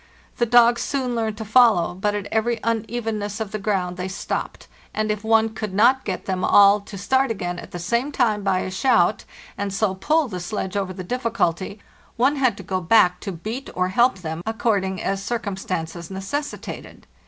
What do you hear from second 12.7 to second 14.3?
back to beat or help